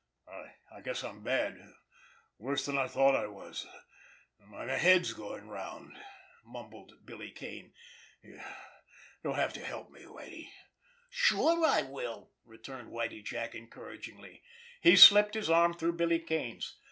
"I 0.71 0.81
guess 0.83 1.03
I'm 1.03 1.21
bad—worse 1.21 2.65
than 2.65 2.75
I 2.75 2.87
thought 2.87 3.15
I 3.15 3.27
was—my 3.27 4.65
head's 4.75 5.13
going 5.13 5.47
round," 5.47 5.95
mumbled 6.43 7.05
Billy 7.05 7.29
Kane. 7.29 7.73
"You'll 9.23 9.33
have 9.35 9.53
to 9.53 9.63
help 9.63 9.91
me, 9.91 10.05
Whitie." 10.05 10.51
"Sure, 11.11 11.63
I 11.63 11.83
will!" 11.83 12.31
returned 12.45 12.89
Whitie 12.89 13.21
Jack 13.21 13.53
encouragingly. 13.53 14.41
He 14.81 14.95
slipped 14.95 15.35
his 15.35 15.51
arm 15.51 15.75
through 15.75 15.93
Billy 15.97 16.17
Kane's. 16.17 16.77